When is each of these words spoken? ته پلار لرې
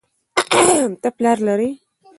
ته 1.01 1.09
پلار 1.17 1.37
لرې 1.47 1.69